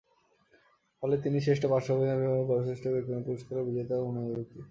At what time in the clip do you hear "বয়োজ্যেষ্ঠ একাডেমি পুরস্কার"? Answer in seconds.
2.49-3.65